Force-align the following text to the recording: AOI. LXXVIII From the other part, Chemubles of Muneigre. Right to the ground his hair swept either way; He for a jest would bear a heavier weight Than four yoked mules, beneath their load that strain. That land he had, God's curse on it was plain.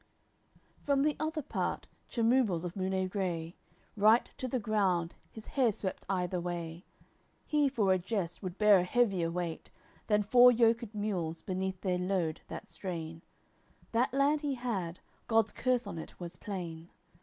AOI. 0.01 0.55
LXXVIII 0.81 0.85
From 0.87 1.01
the 1.03 1.15
other 1.19 1.41
part, 1.43 1.87
Chemubles 2.09 2.65
of 2.65 2.75
Muneigre. 2.75 3.53
Right 3.95 4.27
to 4.37 4.47
the 4.47 4.57
ground 4.59 5.13
his 5.29 5.45
hair 5.45 5.71
swept 5.71 6.07
either 6.09 6.39
way; 6.41 6.83
He 7.45 7.69
for 7.69 7.93
a 7.93 7.99
jest 7.99 8.41
would 8.41 8.57
bear 8.57 8.79
a 8.79 8.83
heavier 8.83 9.29
weight 9.29 9.69
Than 10.07 10.23
four 10.23 10.51
yoked 10.51 10.95
mules, 10.95 11.43
beneath 11.43 11.79
their 11.81 11.99
load 11.99 12.41
that 12.47 12.67
strain. 12.67 13.21
That 13.91 14.11
land 14.11 14.41
he 14.41 14.55
had, 14.55 14.99
God's 15.27 15.51
curse 15.51 15.85
on 15.85 15.99
it 15.99 16.19
was 16.19 16.35
plain. 16.35 16.89